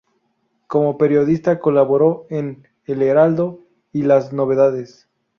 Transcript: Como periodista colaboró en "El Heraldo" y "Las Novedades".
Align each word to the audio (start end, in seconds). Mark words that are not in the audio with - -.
Como 0.65 0.97
periodista 0.97 1.59
colaboró 1.59 2.25
en 2.31 2.67
"El 2.85 3.03
Heraldo" 3.03 3.67
y 3.93 4.01
"Las 4.01 4.33
Novedades". 4.33 5.07